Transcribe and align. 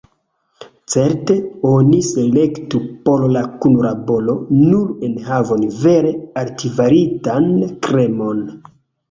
Certe, 0.93 1.33
oni 1.71 1.99
selektu 2.07 2.81
por 3.09 3.25
la 3.35 3.43
kunlaboro 3.65 4.35
nur 4.71 4.89
enhavon 5.11 5.67
vere 5.85 6.15
altkvalitan, 6.43 7.49
“kremon”. 7.87 8.43